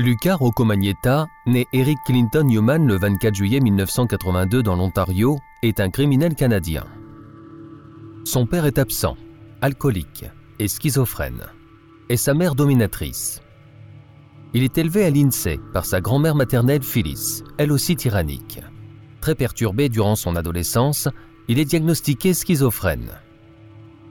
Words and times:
Lucas 0.00 0.34
Rocco 0.34 0.64
Magnetta, 0.64 1.28
né 1.46 1.66
Eric 1.72 1.98
Clinton 2.04 2.42
Newman 2.42 2.84
le 2.84 2.98
24 2.98 3.32
juillet 3.32 3.60
1982 3.60 4.60
dans 4.60 4.74
l'Ontario, 4.74 5.38
est 5.62 5.78
un 5.78 5.88
criminel 5.88 6.34
canadien. 6.34 6.84
Son 8.24 8.44
père 8.44 8.66
est 8.66 8.78
absent, 8.78 9.16
alcoolique 9.60 10.24
et 10.58 10.66
schizophrène, 10.66 11.46
et 12.08 12.16
sa 12.16 12.34
mère 12.34 12.56
dominatrice. 12.56 13.40
Il 14.52 14.64
est 14.64 14.76
élevé 14.78 15.04
à 15.04 15.10
l'INSEE 15.10 15.60
par 15.72 15.86
sa 15.86 16.00
grand-mère 16.00 16.34
maternelle 16.34 16.82
Phyllis, 16.82 17.44
elle 17.56 17.70
aussi 17.70 17.94
tyrannique. 17.94 18.60
Très 19.20 19.36
perturbé 19.36 19.88
durant 19.88 20.16
son 20.16 20.34
adolescence, 20.34 21.08
il 21.46 21.60
est 21.60 21.64
diagnostiqué 21.66 22.34
schizophrène. 22.34 23.12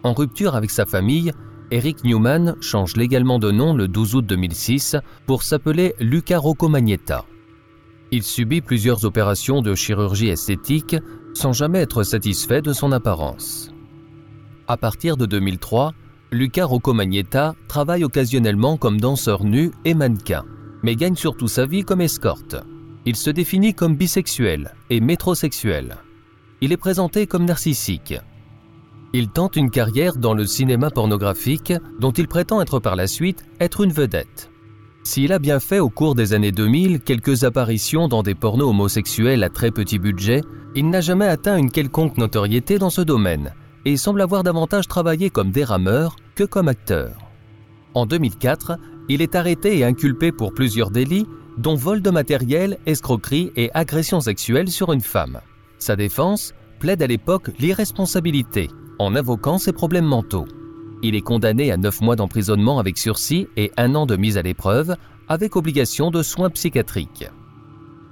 En 0.03 0.14
rupture 0.14 0.56
avec 0.56 0.72
sa 0.72 0.86
famille, 0.86 1.34
Eric 1.73 2.03
Newman 2.03 2.55
change 2.61 2.95
légalement 2.95 3.39
de 3.39 3.49
nom 3.49 3.73
le 3.73 3.88
12 3.88 4.13
août 4.13 4.25
2006 4.27 4.95
pour 5.25 5.41
s'appeler 5.41 5.95
Luca 5.99 6.38
Rocco 6.38 6.69
Magnetta. 6.69 7.25
Il 8.11 8.21
subit 8.21 8.61
plusieurs 8.61 9.05
opérations 9.05 9.63
de 9.63 9.73
chirurgie 9.73 10.27
esthétique 10.27 10.95
sans 11.33 11.51
jamais 11.51 11.79
être 11.79 12.03
satisfait 12.03 12.61
de 12.61 12.73
son 12.73 12.91
apparence. 12.91 13.71
À 14.67 14.77
partir 14.77 15.17
de 15.17 15.25
2003, 15.25 15.95
Luca 16.31 16.63
Rocco 16.63 16.94
Magnetta 16.94 17.55
travaille 17.67 18.03
occasionnellement 18.03 18.77
comme 18.77 19.01
danseur 19.01 19.44
nu 19.44 19.71
et 19.83 19.95
mannequin, 19.95 20.45
mais 20.83 20.95
gagne 20.95 21.16
surtout 21.16 21.47
sa 21.47 21.66
vie 21.66 21.83
comme 21.83 22.01
escorte. 22.01 22.55
Il 23.07 23.16
se 23.16 23.31
définit 23.31 23.73
comme 23.73 23.95
bisexuel 23.95 24.75
et 24.91 24.99
métrosexuel. 24.99 25.95
Il 26.61 26.71
est 26.71 26.77
présenté 26.77 27.25
comme 27.25 27.45
narcissique. 27.45 28.13
Il 29.16 29.30
tente 29.30 29.58
une 29.58 29.69
carrière 29.69 30.17
dans 30.17 30.33
le 30.33 30.47
cinéma 30.47 30.89
pornographique 30.89 31.72
dont 32.00 32.11
il 32.11 32.28
prétend 32.28 32.61
être 32.61 32.80
par 32.80 32.95
la 32.95 33.06
suite 33.06 33.45
être 33.59 33.81
une 33.81 33.94
vedette. 33.94 34.50
S'il 35.03 35.33
a 35.33 35.38
bien 35.38 35.59
fait 35.59 35.78
au 35.78 35.89
cours 35.89 36.16
des 36.16 36.33
années 36.33 36.52
2000 36.52 37.00
quelques 37.02 37.44
apparitions 37.44 38.08
dans 38.08 38.23
des 38.23 38.34
pornos 38.34 38.69
homosexuels 38.69 39.44
à 39.44 39.50
très 39.50 39.69
petit 39.69 40.00
budget, 40.00 40.41
il 40.74 40.90
n'a 40.90 41.01
jamais 41.01 41.28
atteint 41.28 41.57
une 41.57 41.69
quelconque 41.69 42.18
notoriété 42.18 42.79
dans 42.79 42.90
ce 42.90 43.01
domaine 43.01 43.53
et 43.85 43.97
semble 43.97 44.22
avoir 44.22 44.41
davantage 44.41 44.88
travaillé 44.88 45.30
comme 45.30 45.51
dérameur 45.51 46.16
que 46.34 46.44
comme 46.44 46.68
acteur. 46.68 47.18
En 47.94 48.07
2004, 48.07 48.80
il 49.09 49.22
est 49.22 49.35
arrêté 49.35 49.78
et 49.78 49.84
inculpé 49.84 50.31
pour 50.31 50.56
plusieurs 50.56 50.90
délits, 50.90 51.28
dont 51.59 51.75
vol 51.75 52.01
de 52.01 52.09
matériel, 52.09 52.80
escroquerie 52.88 53.51
et 53.56 53.69
agression 53.75 54.22
sexuelle 54.22 54.69
sur 54.69 54.91
une 54.91 55.01
femme. 55.01 55.40
Sa 55.78 55.95
défense 55.95 56.56
plaide 56.80 57.03
à 57.03 57.07
l'époque 57.07 57.51
l'irresponsabilité, 57.59 58.69
en 59.00 59.16
invoquant 59.16 59.58
ses 59.58 59.74
problèmes 59.74 60.06
mentaux. 60.06 60.48
Il 61.02 61.16
est 61.16 61.22
condamné 61.22 61.72
à 61.72 61.78
9 61.78 62.02
mois 62.02 62.16
d'emprisonnement 62.16 62.80
avec 62.80 62.98
sursis 62.98 63.48
et 63.58 63.72
un 63.78 63.96
an 63.96 64.06
de 64.06 64.16
mise 64.16 64.38
à 64.38 64.42
l'épreuve, 64.42 64.96
avec 65.28 65.56
obligation 65.56 66.12
de 66.12 66.24
soins 66.24 66.50
psychiatriques. 66.50 67.30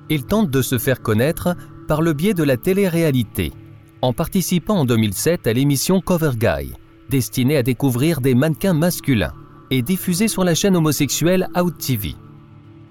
Il 0.09 0.25
tente 0.25 0.49
de 0.49 0.61
se 0.61 0.77
faire 0.77 1.01
connaître 1.01 1.55
par 1.87 2.01
le 2.01 2.13
biais 2.13 2.33
de 2.33 2.43
la 2.43 2.57
télé-réalité, 2.57 3.53
en 4.01 4.13
participant 4.13 4.79
en 4.79 4.85
2007 4.85 5.47
à 5.47 5.53
l'émission 5.53 6.01
Cover 6.01 6.31
Guy, 6.35 6.73
destinée 7.09 7.57
à 7.57 7.63
découvrir 7.63 8.19
des 8.19 8.35
mannequins 8.35 8.73
masculins 8.73 9.33
et 9.69 9.81
diffusée 9.81 10.27
sur 10.27 10.43
la 10.43 10.55
chaîne 10.55 10.75
homosexuelle 10.75 11.47
Out 11.57 11.77
TV. 11.77 12.15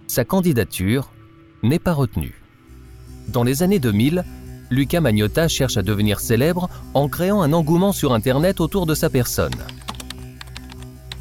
Sa 0.06 0.24
candidature 0.24 1.12
n'est 1.62 1.78
pas 1.78 1.92
retenue. 1.92 2.42
Dans 3.28 3.44
les 3.44 3.62
années 3.62 3.78
2000, 3.78 4.24
Luca 4.70 5.00
Magnotta 5.00 5.48
cherche 5.48 5.76
à 5.76 5.82
devenir 5.82 6.20
célèbre 6.20 6.68
en 6.94 7.08
créant 7.08 7.42
un 7.42 7.52
engouement 7.52 7.92
sur 7.92 8.14
Internet 8.14 8.60
autour 8.60 8.86
de 8.86 8.94
sa 8.94 9.10
personne. 9.10 9.54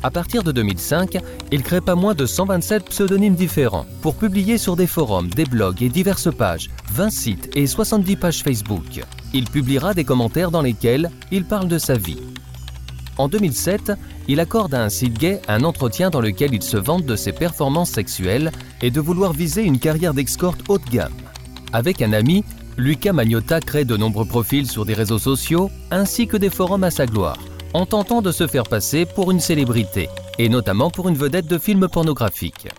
À 0.01 0.11
partir 0.11 0.43
de 0.43 0.51
2005, 0.51 1.17
il 1.51 1.61
crée 1.61 1.81
pas 1.81 1.95
moins 1.95 2.13
de 2.13 2.25
127 2.25 2.85
pseudonymes 2.85 3.35
différents 3.35 3.85
pour 4.01 4.15
publier 4.15 4.57
sur 4.57 4.77
des 4.77 4.87
forums, 4.87 5.29
des 5.29 5.43
blogs 5.43 5.81
et 5.81 5.89
diverses 5.89 6.33
pages, 6.33 6.69
20 6.91 7.09
sites 7.09 7.49
et 7.55 7.67
70 7.67 8.15
pages 8.15 8.43
Facebook. 8.43 9.01
Il 9.33 9.49
publiera 9.49 9.93
des 9.93 10.05
commentaires 10.05 10.51
dans 10.51 10.61
lesquels 10.61 11.09
il 11.31 11.43
parle 11.43 11.67
de 11.67 11.77
sa 11.77 11.95
vie. 11.95 12.21
En 13.17 13.27
2007, 13.27 13.91
il 14.29 14.39
accorde 14.39 14.73
à 14.73 14.83
un 14.83 14.89
site 14.89 15.17
gay 15.17 15.41
un 15.49 15.63
entretien 15.63 16.09
dans 16.09 16.21
lequel 16.21 16.53
il 16.53 16.63
se 16.63 16.77
vante 16.77 17.05
de 17.05 17.17
ses 17.17 17.33
performances 17.33 17.91
sexuelles 17.91 18.51
et 18.81 18.91
de 18.91 19.01
vouloir 19.01 19.33
viser 19.33 19.63
une 19.63 19.79
carrière 19.79 20.13
d'escorte 20.13 20.61
haut 20.69 20.77
de 20.77 20.89
gamme. 20.89 21.11
Avec 21.73 22.01
un 22.01 22.13
ami, 22.13 22.45
Luca 22.77 23.13
Magnotta 23.13 23.59
crée 23.59 23.85
de 23.85 23.97
nombreux 23.97 24.25
profils 24.25 24.69
sur 24.69 24.85
des 24.85 24.93
réseaux 24.93 25.19
sociaux 25.19 25.69
ainsi 25.91 26.27
que 26.27 26.37
des 26.37 26.49
forums 26.49 26.83
à 26.83 26.91
sa 26.91 27.05
gloire, 27.05 27.37
en 27.73 27.85
tentant 27.85 28.21
de 28.21 28.31
se 28.31 28.47
faire 28.47 28.63
passer 28.63 29.05
pour 29.05 29.31
une 29.31 29.39
célébrité, 29.39 30.09
et 30.37 30.49
notamment 30.49 30.89
pour 30.89 31.09
une 31.09 31.17
vedette 31.17 31.47
de 31.47 31.57
films 31.57 31.87
pornographiques. 31.87 32.69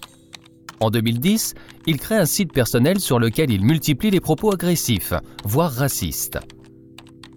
En 0.81 0.91
2010, 0.91 1.55
il 1.87 1.99
crée 1.99 2.17
un 2.17 2.25
site 2.25 2.53
personnel 2.53 3.01
sur 3.01 3.19
lequel 3.19 3.51
il 3.51 3.63
multiplie 3.63 4.11
les 4.11 4.21
propos 4.21 4.53
agressifs, 4.53 5.13
voire 5.45 5.71
racistes. 5.71 6.39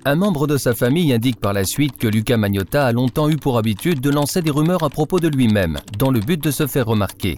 Un 0.05 0.15
membre 0.15 0.47
de 0.47 0.57
sa 0.57 0.73
famille 0.73 1.13
indique 1.13 1.39
par 1.39 1.53
la 1.53 1.63
suite 1.63 1.97
que 1.97 2.07
Luca 2.07 2.37
Magnotta 2.37 2.85
a 2.85 2.91
longtemps 2.91 3.29
eu 3.29 3.37
pour 3.37 3.57
habitude 3.57 4.01
de 4.01 4.09
lancer 4.09 4.41
des 4.41 4.51
rumeurs 4.51 4.83
à 4.83 4.89
propos 4.89 5.19
de 5.19 5.29
lui-même, 5.29 5.77
dans 5.97 6.11
le 6.11 6.19
but 6.19 6.41
de 6.41 6.51
se 6.51 6.67
faire 6.67 6.87
remarquer. 6.87 7.35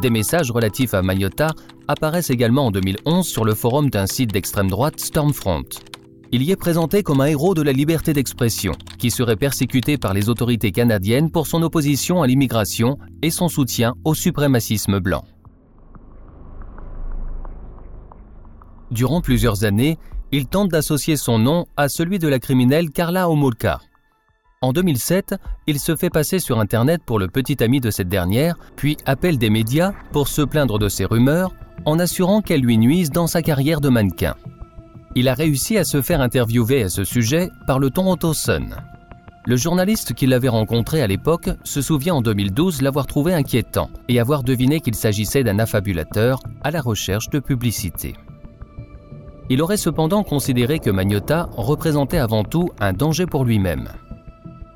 Des 0.00 0.08
messages 0.08 0.50
relatifs 0.50 0.94
à 0.94 1.02
Magnotta 1.02 1.48
apparaissent 1.86 2.30
également 2.30 2.66
en 2.66 2.70
2011 2.70 3.26
sur 3.26 3.44
le 3.44 3.54
forum 3.54 3.90
d'un 3.90 4.06
site 4.06 4.32
d'extrême 4.32 4.70
droite 4.70 4.98
Stormfront. 4.98 5.64
Il 6.32 6.42
y 6.42 6.52
est 6.52 6.56
présenté 6.56 7.02
comme 7.02 7.20
un 7.20 7.26
héros 7.26 7.52
de 7.54 7.60
la 7.60 7.72
liberté 7.72 8.14
d'expression, 8.14 8.72
qui 8.98 9.10
serait 9.10 9.36
persécuté 9.36 9.98
par 9.98 10.14
les 10.14 10.30
autorités 10.30 10.72
canadiennes 10.72 11.30
pour 11.30 11.46
son 11.46 11.62
opposition 11.62 12.22
à 12.22 12.26
l'immigration 12.26 12.98
et 13.20 13.30
son 13.30 13.48
soutien 13.48 13.92
au 14.04 14.14
suprémacisme 14.14 15.00
blanc. 15.00 15.24
Durant 18.90 19.20
plusieurs 19.20 19.64
années, 19.64 19.98
il 20.32 20.46
tente 20.46 20.70
d'associer 20.70 21.16
son 21.16 21.38
nom 21.38 21.66
à 21.76 21.90
celui 21.90 22.18
de 22.18 22.28
la 22.28 22.38
criminelle 22.38 22.90
Carla 22.90 23.28
Homolka. 23.28 23.80
En 24.62 24.74
2007, 24.74 25.36
il 25.66 25.80
se 25.80 25.96
fait 25.96 26.10
passer 26.10 26.38
sur 26.38 26.60
Internet 26.60 27.00
pour 27.06 27.18
le 27.18 27.28
petit 27.28 27.64
ami 27.64 27.80
de 27.80 27.90
cette 27.90 28.10
dernière, 28.10 28.56
puis 28.76 28.98
appelle 29.06 29.38
des 29.38 29.48
médias 29.48 29.94
pour 30.12 30.28
se 30.28 30.42
plaindre 30.42 30.78
de 30.78 30.90
ses 30.90 31.06
rumeurs 31.06 31.54
en 31.86 31.98
assurant 31.98 32.42
qu'elles 32.42 32.60
lui 32.60 32.76
nuisent 32.76 33.10
dans 33.10 33.26
sa 33.26 33.40
carrière 33.40 33.80
de 33.80 33.88
mannequin. 33.88 34.34
Il 35.16 35.28
a 35.28 35.34
réussi 35.34 35.78
à 35.78 35.84
se 35.84 36.02
faire 36.02 36.20
interviewer 36.20 36.82
à 36.82 36.90
ce 36.90 37.04
sujet 37.04 37.48
par 37.66 37.78
le 37.78 37.88
Toronto 37.88 38.34
Sun. 38.34 38.76
Le 39.46 39.56
journaliste 39.56 40.12
qui 40.12 40.26
l'avait 40.26 40.48
rencontré 40.48 41.00
à 41.00 41.06
l'époque 41.06 41.48
se 41.64 41.80
souvient 41.80 42.16
en 42.16 42.20
2012 42.20 42.82
l'avoir 42.82 43.06
trouvé 43.06 43.32
inquiétant 43.32 43.88
et 44.08 44.20
avoir 44.20 44.42
deviné 44.42 44.82
qu'il 44.82 44.94
s'agissait 44.94 45.42
d'un 45.42 45.58
affabulateur 45.58 46.38
à 46.62 46.70
la 46.70 46.82
recherche 46.82 47.30
de 47.30 47.38
publicité. 47.38 48.12
Il 49.48 49.62
aurait 49.62 49.78
cependant 49.78 50.22
considéré 50.22 50.80
que 50.80 50.90
Magnotta 50.90 51.48
représentait 51.56 52.18
avant 52.18 52.44
tout 52.44 52.68
un 52.78 52.92
danger 52.92 53.24
pour 53.24 53.46
lui-même. 53.46 53.88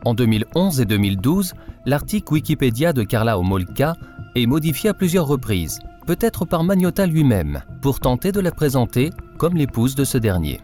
En 0.04 0.12
2011 0.12 0.80
et 0.80 0.84
2012, 0.84 1.54
l'article 1.86 2.34
Wikipédia 2.34 2.92
de 2.92 3.02
Carla 3.02 3.38
Homolka 3.38 3.94
est 4.34 4.46
modifié 4.46 4.90
à 4.90 4.94
plusieurs 4.94 5.26
reprises, 5.26 5.78
peut-être 6.06 6.44
par 6.44 6.62
Magnotta 6.62 7.06
lui-même, 7.06 7.62
pour 7.80 8.00
tenter 8.00 8.30
de 8.30 8.40
la 8.40 8.50
présenter 8.50 9.10
comme 9.38 9.56
l'épouse 9.56 9.94
de 9.94 10.04
ce 10.04 10.18
dernier. 10.18 10.60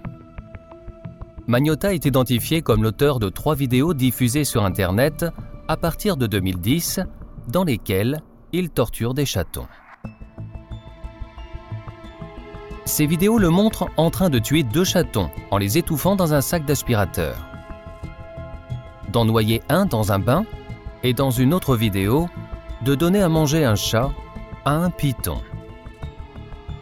Magnotta 1.47 1.95
est 1.95 2.05
identifié 2.05 2.61
comme 2.61 2.83
l'auteur 2.83 3.19
de 3.19 3.31
trois 3.31 3.55
vidéos 3.55 3.95
diffusées 3.95 4.45
sur 4.45 4.65
Internet 4.65 5.25
à 5.69 5.77
partir 5.79 6.19
de 6.19 6.27
2010, 6.27 7.01
dans 7.49 7.65
lesquelles 7.65 8.21
il 8.53 8.69
torture 8.69 9.15
des 9.15 9.25
chatons. 9.25 9.67
Ces 12.85 13.07
vidéos 13.07 13.39
le 13.39 13.49
montrent 13.49 13.89
en 13.97 14.11
train 14.11 14.29
de 14.29 14.39
tuer 14.39 14.65
deux 14.65 14.85
chatons 14.85 15.31
en 15.51 15.59
les 15.59 15.79
étouffant 15.79 16.15
dans 16.15 16.35
un 16.35 16.41
sac 16.41 16.67
d'aspirateur. 16.67 17.37
D'en 19.13 19.25
noyer 19.25 19.63
un 19.69 19.87
dans 19.87 20.13
un 20.13 20.19
bain 20.19 20.45
et 21.03 21.15
dans 21.15 21.31
une 21.31 21.53
autre 21.53 21.77
vidéo, 21.77 22.29
de 22.83 22.95
donner 22.95 23.23
à 23.23 23.29
manger 23.29 23.65
un 23.65 23.75
chat 23.75 24.11
à 24.65 24.73
un 24.73 24.91
python. 24.91 25.41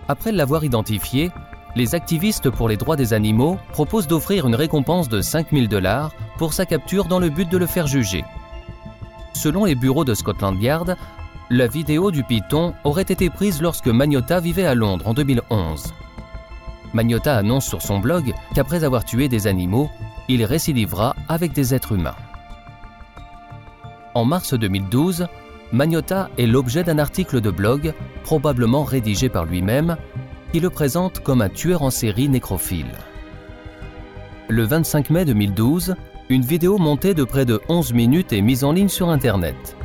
Après 0.09 0.33
l'avoir 0.33 0.65
identifié, 0.65 1.31
les 1.77 1.95
activistes 1.95 2.51
pour 2.51 2.69
les 2.69 2.77
droits 2.77 2.97
des 2.97 3.13
animaux 3.13 3.59
proposent 3.73 4.09
d'offrir 4.09 4.47
une 4.47 4.55
récompense 4.55 5.09
de 5.09 5.21
5000 5.21 5.69
dollars 5.69 6.13
pour 6.37 6.53
sa 6.53 6.67
capture 6.67 7.05
dans 7.05 7.19
le 7.19 7.29
but 7.29 7.49
de 7.49 7.59
le 7.59 7.67
faire 7.67 7.87
juger. 7.87 8.25
Selon 9.35 9.65
les 9.65 9.75
bureaux 9.75 10.05
de 10.05 10.15
Scotland 10.15 10.61
Yard, 10.61 10.97
la 11.51 11.67
vidéo 11.67 12.11
du 12.11 12.25
python 12.25 12.75
aurait 12.85 13.03
été 13.03 13.31
prise 13.31 13.63
lorsque 13.63 13.87
Magnota 13.87 14.41
vivait 14.41 14.67
à 14.67 14.75
Londres 14.75 15.07
en 15.07 15.15
2011. 15.15 15.95
Magnota 16.95 17.37
annonce 17.37 17.67
sur 17.67 17.83
son 17.83 18.01
blog 18.01 18.35
qu'après 18.55 18.85
avoir 18.85 19.05
tué 19.05 19.29
des 19.29 19.47
animaux, 19.47 19.91
il 20.29 20.45
récidivera 20.45 21.17
avec 21.29 21.53
des 21.53 21.75
êtres 21.75 21.93
humains. 21.93 22.17
En 24.15 24.25
mars 24.25 24.55
2012, 24.55 25.27
Magnota 25.73 26.31
est 26.39 26.47
l'objet 26.47 26.83
d'un 26.83 26.99
article 26.99 27.41
de 27.41 27.51
blog, 27.51 27.95
probablement 28.25 28.85
rédigé 28.85 29.29
par 29.29 29.45
lui-même, 29.45 29.97
qui 30.53 30.61
le 30.61 30.71
présente 30.71 31.21
comme 31.21 31.43
un 31.43 31.49
tueur 31.49 31.83
en 31.83 31.91
série 31.91 32.29
nécrophile. 32.29 32.93
Le 34.49 34.63
25 34.65 35.11
mai 35.11 35.25
2012, 35.27 35.95
une 36.31 36.43
vidéo 36.43 36.79
montée 36.79 37.15
de 37.15 37.25
près 37.25 37.45
de 37.45 37.61
11 37.69 37.93
minutes 37.93 38.33
est 38.33 38.41
mise 38.41 38.65
en 38.65 38.73
ligne 38.73 38.89
sur 38.89 39.11
Internet. 39.11 39.77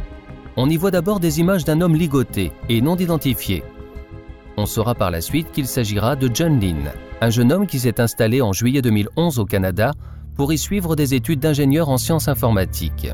On 0.56 0.70
y 0.70 0.78
voit 0.78 0.92
d'abord 0.92 1.20
des 1.20 1.40
images 1.40 1.66
d'un 1.66 1.82
homme 1.82 1.96
ligoté 1.96 2.52
et 2.70 2.80
non 2.80 2.96
identifié. 2.96 3.64
On 4.56 4.66
saura 4.66 4.94
par 4.94 5.12
la 5.12 5.20
suite 5.20 5.52
qu'il 5.52 5.68
s'agira 5.68 6.16
de 6.16 6.30
John 6.34 6.60
Lynn, 6.60 6.92
un 7.22 7.30
jeune 7.30 7.52
homme 7.52 7.68
qui 7.68 7.80
s'est 7.80 8.00
installé 8.00 8.42
en 8.42 8.54
juillet 8.54 8.82
2011 8.82 9.40
au 9.40 9.46
Canada 9.46 9.94
pour 10.36 10.54
y 10.54 10.58
suivre 10.58 10.96
des 10.96 11.14
études 11.14 11.40
d'ingénieur 11.40 11.90
en 11.90 11.98
sciences 11.98 12.28
informatiques. 12.28 13.08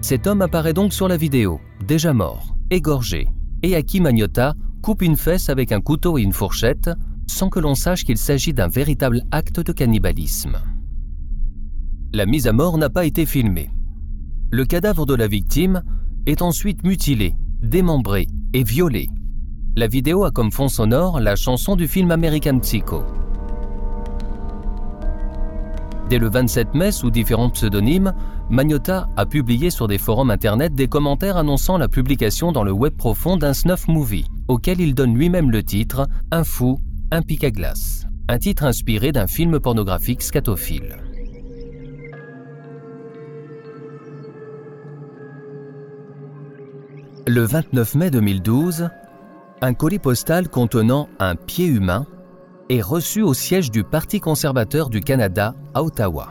Cet 0.00 0.26
homme 0.26 0.42
apparaît 0.42 0.72
donc 0.72 0.92
sur 0.92 1.08
la 1.08 1.16
vidéo, 1.16 1.60
déjà 1.86 2.12
mort, 2.12 2.54
égorgé, 2.70 3.28
et 3.62 3.82
qui 3.82 4.00
Magnota 4.00 4.54
coupe 4.82 5.02
une 5.02 5.16
fesse 5.16 5.48
avec 5.48 5.72
un 5.72 5.80
couteau 5.80 6.18
et 6.18 6.22
une 6.22 6.32
fourchette, 6.32 6.90
sans 7.26 7.50
que 7.50 7.60
l'on 7.60 7.74
sache 7.74 8.04
qu'il 8.04 8.16
s'agit 8.16 8.52
d'un 8.52 8.68
véritable 8.68 9.22
acte 9.30 9.60
de 9.60 9.72
cannibalisme. 9.72 10.56
La 12.12 12.26
mise 12.26 12.46
à 12.46 12.52
mort 12.52 12.78
n'a 12.78 12.88
pas 12.88 13.04
été 13.04 13.26
filmée. 13.26 13.70
Le 14.50 14.64
cadavre 14.64 15.04
de 15.04 15.14
la 15.14 15.28
victime 15.28 15.82
est 16.26 16.40
ensuite 16.40 16.84
mutilé, 16.84 17.34
démembré 17.60 18.26
et 18.54 18.62
violé. 18.62 19.08
La 19.76 19.88
vidéo 19.88 20.24
a 20.24 20.30
comme 20.30 20.50
fond 20.50 20.68
sonore 20.68 21.20
la 21.20 21.36
chanson 21.36 21.76
du 21.76 21.86
film 21.86 22.10
American 22.10 22.60
Psycho. 22.60 23.04
Dès 26.08 26.18
le 26.18 26.30
27 26.30 26.74
mai, 26.74 26.90
sous 26.90 27.10
différents 27.10 27.50
pseudonymes, 27.50 28.14
Magnota 28.48 29.08
a 29.18 29.26
publié 29.26 29.68
sur 29.68 29.88
des 29.88 29.98
forums 29.98 30.30
internet 30.30 30.74
des 30.74 30.88
commentaires 30.88 31.36
annonçant 31.36 31.76
la 31.76 31.86
publication 31.86 32.50
dans 32.50 32.64
le 32.64 32.72
web 32.72 32.94
profond 32.96 33.36
d'un 33.36 33.52
snuff 33.52 33.88
movie, 33.88 34.24
auquel 34.48 34.80
il 34.80 34.94
donne 34.94 35.14
lui-même 35.14 35.50
le 35.50 35.62
titre 35.62 36.08
Un 36.30 36.44
fou, 36.44 36.78
un 37.10 37.20
pic 37.20 37.44
à 37.44 37.50
glace, 37.50 38.06
un 38.28 38.38
titre 38.38 38.64
inspiré 38.64 39.12
d'un 39.12 39.26
film 39.26 39.60
pornographique 39.60 40.22
scatophile. 40.22 40.96
Le 47.26 47.42
29 47.42 47.94
mai 47.96 48.10
2012, 48.10 48.88
un 49.60 49.74
colis 49.74 49.98
postal 49.98 50.48
contenant 50.48 51.10
un 51.18 51.34
pied 51.34 51.66
humain 51.66 52.06
est 52.68 52.80
reçu 52.82 53.22
au 53.22 53.34
siège 53.34 53.70
du 53.70 53.84
Parti 53.84 54.20
conservateur 54.20 54.90
du 54.90 55.00
Canada 55.00 55.54
à 55.74 55.82
Ottawa. 55.82 56.30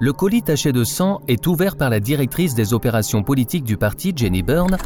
Le 0.00 0.12
colis 0.12 0.42
taché 0.42 0.72
de 0.72 0.84
sang 0.84 1.20
est 1.28 1.46
ouvert 1.46 1.76
par 1.76 1.90
la 1.90 2.00
directrice 2.00 2.54
des 2.54 2.74
opérations 2.74 3.22
politiques 3.22 3.64
du 3.64 3.76
parti, 3.76 4.12
Jenny 4.16 4.42
Byrne, 4.42 4.76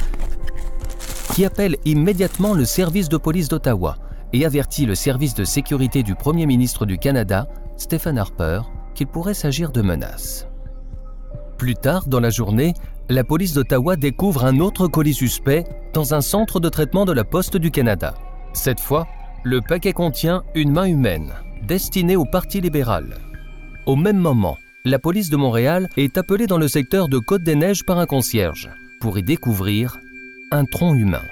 qui 1.32 1.44
appelle 1.44 1.76
immédiatement 1.84 2.54
le 2.54 2.64
service 2.64 3.08
de 3.08 3.16
police 3.16 3.48
d'Ottawa 3.48 3.96
et 4.32 4.44
avertit 4.44 4.84
le 4.84 4.94
service 4.94 5.34
de 5.34 5.44
sécurité 5.44 6.02
du 6.02 6.14
Premier 6.14 6.46
ministre 6.46 6.86
du 6.86 6.98
Canada, 6.98 7.46
Stephen 7.76 8.18
Harper, 8.18 8.62
qu'il 8.94 9.06
pourrait 9.06 9.34
s'agir 9.34 9.70
de 9.70 9.82
menaces. 9.82 10.48
Plus 11.56 11.74
tard 11.74 12.06
dans 12.08 12.20
la 12.20 12.30
journée, 12.30 12.74
la 13.08 13.24
police 13.24 13.54
d'Ottawa 13.54 13.96
découvre 13.96 14.44
un 14.44 14.58
autre 14.58 14.88
colis 14.88 15.14
suspect 15.14 15.64
dans 15.94 16.12
un 16.12 16.20
centre 16.20 16.60
de 16.60 16.68
traitement 16.68 17.04
de 17.04 17.12
la 17.12 17.24
Poste 17.24 17.56
du 17.56 17.70
Canada. 17.70 18.14
Cette 18.52 18.80
fois, 18.80 19.06
le 19.46 19.60
paquet 19.60 19.92
contient 19.92 20.42
une 20.56 20.72
main 20.72 20.86
humaine, 20.86 21.32
destinée 21.68 22.16
au 22.16 22.24
Parti 22.24 22.60
libéral. 22.60 23.14
Au 23.86 23.94
même 23.94 24.16
moment, 24.16 24.58
la 24.84 24.98
police 24.98 25.30
de 25.30 25.36
Montréal 25.36 25.88
est 25.96 26.18
appelée 26.18 26.48
dans 26.48 26.58
le 26.58 26.66
secteur 26.66 27.08
de 27.08 27.18
Côte-des-Neiges 27.18 27.84
par 27.84 28.00
un 28.00 28.06
concierge 28.06 28.68
pour 29.00 29.16
y 29.18 29.22
découvrir 29.22 30.00
un 30.50 30.64
tronc 30.64 30.96
humain. 30.96 31.22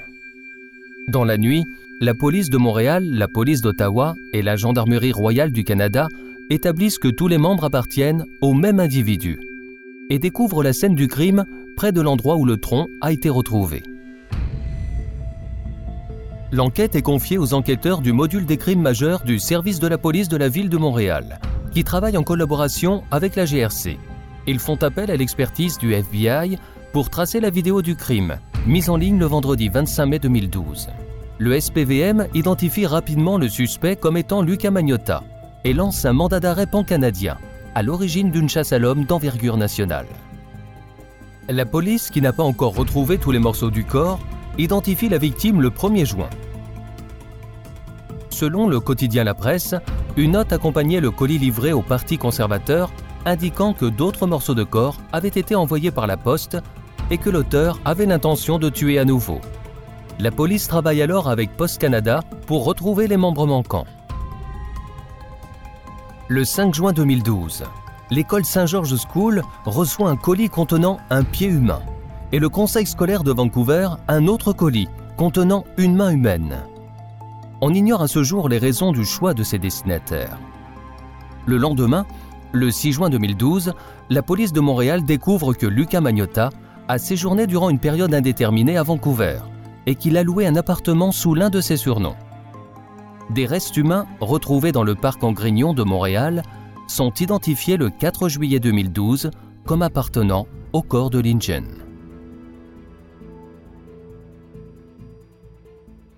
Dans 1.08 1.24
la 1.24 1.36
nuit, 1.36 1.64
la 2.00 2.14
police 2.14 2.50
de 2.50 2.56
Montréal, 2.56 3.04
la 3.04 3.26
police 3.26 3.62
d'Ottawa 3.62 4.14
et 4.32 4.42
la 4.42 4.54
Gendarmerie 4.54 5.10
royale 5.10 5.50
du 5.50 5.64
Canada 5.64 6.06
établissent 6.50 6.98
que 6.98 7.08
tous 7.08 7.26
les 7.26 7.38
membres 7.38 7.64
appartiennent 7.64 8.24
au 8.40 8.54
même 8.54 8.78
individu 8.78 9.40
et 10.08 10.20
découvrent 10.20 10.62
la 10.62 10.72
scène 10.72 10.94
du 10.94 11.08
crime 11.08 11.46
près 11.76 11.90
de 11.90 12.00
l'endroit 12.00 12.36
où 12.36 12.44
le 12.44 12.58
tronc 12.58 12.86
a 13.00 13.10
été 13.10 13.28
retrouvé. 13.28 13.82
L'enquête 16.54 16.94
est 16.94 17.02
confiée 17.02 17.36
aux 17.36 17.52
enquêteurs 17.52 18.00
du 18.00 18.12
module 18.12 18.46
des 18.46 18.58
crimes 18.58 18.80
majeurs 18.80 19.24
du 19.24 19.40
service 19.40 19.80
de 19.80 19.88
la 19.88 19.98
police 19.98 20.28
de 20.28 20.36
la 20.36 20.48
ville 20.48 20.68
de 20.68 20.76
Montréal 20.76 21.40
qui 21.72 21.82
travaillent 21.82 22.16
en 22.16 22.22
collaboration 22.22 23.02
avec 23.10 23.34
la 23.34 23.44
GRC. 23.44 23.98
Ils 24.46 24.60
font 24.60 24.80
appel 24.80 25.10
à 25.10 25.16
l'expertise 25.16 25.78
du 25.78 25.94
FBI 25.94 26.56
pour 26.92 27.10
tracer 27.10 27.40
la 27.40 27.50
vidéo 27.50 27.82
du 27.82 27.96
crime, 27.96 28.36
mise 28.68 28.88
en 28.88 28.96
ligne 28.96 29.18
le 29.18 29.26
vendredi 29.26 29.68
25 29.68 30.06
mai 30.06 30.20
2012. 30.20 30.90
Le 31.38 31.60
SPVM 31.60 32.28
identifie 32.34 32.86
rapidement 32.86 33.36
le 33.36 33.48
suspect 33.48 33.96
comme 33.96 34.16
étant 34.16 34.40
Luca 34.40 34.70
Magnotta 34.70 35.24
et 35.64 35.72
lance 35.72 36.04
un 36.04 36.12
mandat 36.12 36.38
d'arrêt 36.38 36.68
pan-canadien, 36.68 37.36
à 37.74 37.82
l'origine 37.82 38.30
d'une 38.30 38.48
chasse 38.48 38.72
à 38.72 38.78
l'homme 38.78 39.06
d'envergure 39.06 39.56
nationale. 39.56 40.06
La 41.48 41.66
police, 41.66 42.10
qui 42.10 42.20
n'a 42.20 42.32
pas 42.32 42.44
encore 42.44 42.76
retrouvé 42.76 43.18
tous 43.18 43.32
les 43.32 43.40
morceaux 43.40 43.72
du 43.72 43.84
corps, 43.84 44.20
identifie 44.58 45.08
la 45.08 45.18
victime 45.18 45.60
le 45.60 45.70
1er 45.70 46.06
juin. 46.06 46.30
Selon 48.30 48.68
le 48.68 48.80
quotidien 48.80 49.24
La 49.24 49.34
Presse, 49.34 49.74
une 50.16 50.32
note 50.32 50.52
accompagnait 50.52 51.00
le 51.00 51.10
colis 51.10 51.38
livré 51.38 51.72
au 51.72 51.82
Parti 51.82 52.18
conservateur 52.18 52.90
indiquant 53.24 53.72
que 53.72 53.86
d'autres 53.86 54.26
morceaux 54.26 54.54
de 54.54 54.64
corps 54.64 54.96
avaient 55.12 55.28
été 55.28 55.54
envoyés 55.54 55.90
par 55.90 56.06
la 56.06 56.16
poste 56.16 56.58
et 57.10 57.18
que 57.18 57.30
l'auteur 57.30 57.78
avait 57.84 58.06
l'intention 58.06 58.58
de 58.58 58.68
tuer 58.68 58.98
à 58.98 59.04
nouveau. 59.04 59.40
La 60.18 60.30
police 60.30 60.68
travaille 60.68 61.02
alors 61.02 61.28
avec 61.28 61.56
Post 61.56 61.80
Canada 61.80 62.22
pour 62.46 62.64
retrouver 62.64 63.08
les 63.08 63.16
membres 63.16 63.46
manquants. 63.46 63.86
Le 66.28 66.44
5 66.44 66.74
juin 66.74 66.92
2012, 66.92 67.64
l'école 68.10 68.44
Saint-George 68.44 68.94
School 68.96 69.42
reçoit 69.64 70.10
un 70.10 70.16
colis 70.16 70.48
contenant 70.48 70.98
un 71.10 71.24
pied 71.24 71.48
humain 71.48 71.82
et 72.34 72.40
le 72.40 72.48
conseil 72.48 72.84
scolaire 72.84 73.22
de 73.22 73.30
Vancouver 73.30 73.90
un 74.08 74.26
autre 74.26 74.52
colis 74.52 74.88
contenant 75.16 75.64
une 75.76 75.94
main 75.94 76.10
humaine. 76.10 76.64
On 77.60 77.72
ignore 77.72 78.02
à 78.02 78.08
ce 78.08 78.24
jour 78.24 78.48
les 78.48 78.58
raisons 78.58 78.90
du 78.90 79.04
choix 79.04 79.34
de 79.34 79.44
ces 79.44 79.60
destinataires. 79.60 80.36
Le 81.46 81.58
lendemain, 81.58 82.04
le 82.50 82.72
6 82.72 82.90
juin 82.94 83.08
2012, 83.08 83.72
la 84.10 84.20
police 84.20 84.52
de 84.52 84.58
Montréal 84.58 85.04
découvre 85.04 85.54
que 85.54 85.68
Lucas 85.68 86.00
Magnotta 86.00 86.50
a 86.88 86.98
séjourné 86.98 87.46
durant 87.46 87.70
une 87.70 87.78
période 87.78 88.12
indéterminée 88.12 88.78
à 88.78 88.82
Vancouver 88.82 89.38
et 89.86 89.94
qu'il 89.94 90.16
a 90.16 90.24
loué 90.24 90.44
un 90.44 90.56
appartement 90.56 91.12
sous 91.12 91.34
l'un 91.36 91.50
de 91.50 91.60
ses 91.60 91.76
surnoms. 91.76 92.16
Des 93.30 93.46
restes 93.46 93.76
humains 93.76 94.06
retrouvés 94.18 94.72
dans 94.72 94.82
le 94.82 94.96
parc 94.96 95.22
en 95.22 95.30
Grignon 95.30 95.72
de 95.72 95.84
Montréal 95.84 96.42
sont 96.88 97.14
identifiés 97.14 97.76
le 97.76 97.90
4 97.90 98.28
juillet 98.28 98.58
2012 98.58 99.30
comme 99.64 99.82
appartenant 99.82 100.48
au 100.72 100.82
corps 100.82 101.10
de 101.10 101.20
Lingen. 101.20 101.83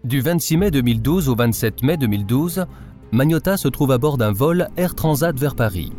Du 0.06 0.20
26 0.20 0.56
mai 0.56 0.70
2012 0.70 1.28
au 1.28 1.34
27 1.34 1.82
mai 1.82 1.96
2012, 1.96 2.66
Magnota 3.10 3.56
se 3.56 3.66
trouve 3.66 3.90
à 3.90 3.98
bord 3.98 4.18
d'un 4.18 4.30
vol 4.30 4.68
Air 4.76 4.94
Transat 4.94 5.36
vers 5.36 5.56
Paris. 5.56 5.90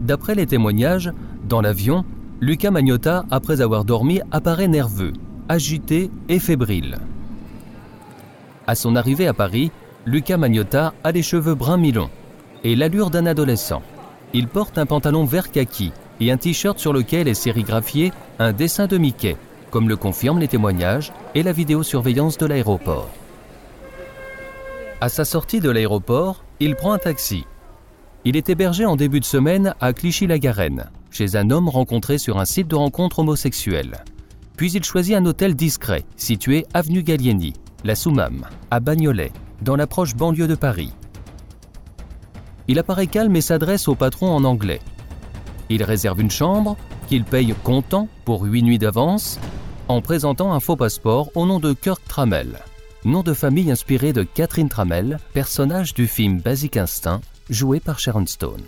D'après 0.00 0.34
les 0.34 0.46
témoignages, 0.46 1.12
dans 1.46 1.60
l'avion, 1.60 2.06
Lucas 2.40 2.70
Magnota, 2.70 3.26
après 3.30 3.60
avoir 3.60 3.84
dormi, 3.84 4.22
apparaît 4.30 4.68
nerveux, 4.68 5.12
agité 5.50 6.10
et 6.30 6.38
fébrile. 6.38 6.96
À 8.66 8.74
son 8.74 8.96
arrivée 8.96 9.26
à 9.26 9.34
Paris, 9.34 9.70
Lucas 10.06 10.38
Magnota 10.38 10.94
a 11.04 11.12
les 11.12 11.22
cheveux 11.22 11.54
bruns 11.54 11.76
mi-longs 11.76 12.08
et 12.64 12.74
l'allure 12.74 13.10
d'un 13.10 13.26
adolescent. 13.26 13.82
Il 14.32 14.48
porte 14.48 14.78
un 14.78 14.86
pantalon 14.86 15.26
vert 15.26 15.50
kaki 15.50 15.92
et 16.20 16.32
un 16.32 16.38
t-shirt 16.38 16.78
sur 16.78 16.94
lequel 16.94 17.28
est 17.28 17.34
sérigraphié 17.34 18.14
un 18.38 18.54
dessin 18.54 18.86
de 18.86 18.96
Mickey, 18.96 19.36
comme 19.70 19.90
le 19.90 19.96
confirment 19.96 20.38
les 20.38 20.48
témoignages 20.48 21.12
et 21.34 21.42
la 21.42 21.52
vidéosurveillance 21.52 22.38
de 22.38 22.46
l'aéroport. 22.46 23.08
À 25.00 25.08
sa 25.08 25.24
sortie 25.24 25.60
de 25.60 25.70
l'aéroport, 25.70 26.44
il 26.58 26.76
prend 26.76 26.92
un 26.92 26.98
taxi. 26.98 27.44
Il 28.24 28.36
est 28.36 28.50
hébergé 28.50 28.84
en 28.84 28.96
début 28.96 29.20
de 29.20 29.24
semaine 29.24 29.74
à 29.80 29.92
Clichy-la-Garenne, 29.92 30.90
chez 31.10 31.36
un 31.36 31.50
homme 31.50 31.68
rencontré 31.68 32.18
sur 32.18 32.38
un 32.38 32.44
site 32.44 32.68
de 32.68 32.74
rencontre 32.74 33.20
homosexuelle. 33.20 34.04
Puis 34.56 34.72
il 34.72 34.84
choisit 34.84 35.14
un 35.14 35.24
hôtel 35.24 35.54
discret, 35.54 36.04
situé 36.16 36.66
avenue 36.74 37.02
Gallieni, 37.02 37.54
la 37.82 37.94
Soumam, 37.94 38.44
à 38.70 38.80
Bagnolet, 38.80 39.32
dans 39.62 39.76
la 39.76 39.86
proche 39.86 40.14
banlieue 40.14 40.48
de 40.48 40.54
Paris. 40.54 40.92
Il 42.68 42.78
apparaît 42.78 43.06
calme 43.06 43.34
et 43.36 43.40
s'adresse 43.40 43.88
au 43.88 43.94
patron 43.94 44.30
en 44.30 44.44
anglais. 44.44 44.80
Il 45.70 45.82
réserve 45.82 46.20
une 46.20 46.30
chambre, 46.30 46.76
qu'il 47.08 47.24
paye 47.24 47.54
comptant 47.64 48.08
pour 48.24 48.42
huit 48.42 48.62
nuits 48.62 48.78
d'avance, 48.78 49.40
en 49.90 50.00
présentant 50.00 50.52
un 50.52 50.60
faux 50.60 50.76
passeport 50.76 51.32
au 51.34 51.46
nom 51.46 51.58
de 51.58 51.72
Kirk 51.72 52.00
Trammell, 52.06 52.60
nom 53.04 53.24
de 53.24 53.34
famille 53.34 53.72
inspiré 53.72 54.12
de 54.12 54.22
Catherine 54.22 54.68
Trammell, 54.68 55.18
personnage 55.32 55.94
du 55.94 56.06
film 56.06 56.40
Basic 56.40 56.76
Instinct, 56.76 57.20
joué 57.48 57.80
par 57.80 57.98
Sharon 57.98 58.26
Stone. 58.26 58.62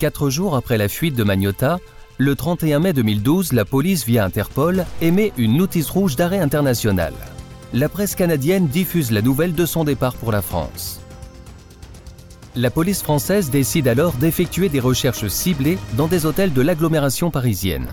Quatre 0.00 0.28
jours 0.28 0.56
après 0.56 0.76
la 0.76 0.88
fuite 0.88 1.14
de 1.14 1.22
Magnota, 1.22 1.78
le 2.18 2.34
31 2.34 2.80
mai 2.80 2.92
2012, 2.94 3.52
la 3.52 3.64
police 3.64 4.04
via 4.04 4.24
Interpol 4.24 4.84
émet 5.00 5.32
une 5.36 5.56
notice 5.56 5.88
rouge 5.88 6.16
d'arrêt 6.16 6.40
international. 6.40 7.14
La 7.72 7.88
presse 7.88 8.16
canadienne 8.16 8.66
diffuse 8.66 9.12
la 9.12 9.22
nouvelle 9.22 9.54
de 9.54 9.66
son 9.66 9.84
départ 9.84 10.16
pour 10.16 10.32
la 10.32 10.42
France. 10.42 11.00
La 12.56 12.70
police 12.70 13.02
française 13.02 13.50
décide 13.50 13.86
alors 13.86 14.14
d'effectuer 14.14 14.68
des 14.68 14.80
recherches 14.80 15.28
ciblées 15.28 15.78
dans 15.92 16.08
des 16.08 16.26
hôtels 16.26 16.52
de 16.52 16.62
l'agglomération 16.62 17.30
parisienne. 17.30 17.86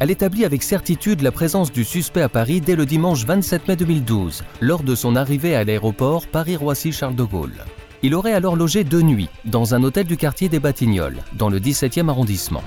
Elle 0.00 0.12
établit 0.12 0.44
avec 0.44 0.62
certitude 0.62 1.22
la 1.22 1.32
présence 1.32 1.72
du 1.72 1.82
suspect 1.82 2.22
à 2.22 2.28
Paris 2.28 2.60
dès 2.60 2.76
le 2.76 2.86
dimanche 2.86 3.24
27 3.24 3.66
mai 3.66 3.74
2012, 3.74 4.44
lors 4.60 4.84
de 4.84 4.94
son 4.94 5.16
arrivée 5.16 5.56
à 5.56 5.64
l'aéroport 5.64 6.28
Paris-Roissy-Charles 6.28 7.16
de 7.16 7.24
Gaulle. 7.24 7.64
Il 8.04 8.14
aurait 8.14 8.32
alors 8.32 8.54
logé 8.54 8.84
deux 8.84 9.02
nuits 9.02 9.28
dans 9.44 9.74
un 9.74 9.82
hôtel 9.82 10.06
du 10.06 10.16
quartier 10.16 10.48
des 10.48 10.60
Batignolles, 10.60 11.24
dans 11.32 11.48
le 11.48 11.58
17e 11.58 12.08
arrondissement. 12.08 12.62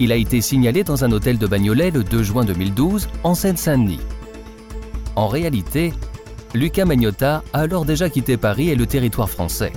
Il 0.00 0.10
a 0.10 0.16
été 0.16 0.40
signalé 0.40 0.82
dans 0.82 1.04
un 1.04 1.12
hôtel 1.12 1.38
de 1.38 1.46
Bagnolet 1.46 1.92
le 1.92 2.02
2 2.02 2.24
juin 2.24 2.44
2012, 2.44 3.08
en 3.22 3.36
Seine-Saint-Denis. 3.36 4.00
En 5.14 5.28
réalité, 5.28 5.92
Lucas 6.54 6.86
Magnotta 6.86 7.44
a 7.52 7.60
alors 7.60 7.84
déjà 7.84 8.10
quitté 8.10 8.36
Paris 8.36 8.70
et 8.70 8.74
le 8.74 8.86
territoire 8.86 9.30
français. 9.30 9.72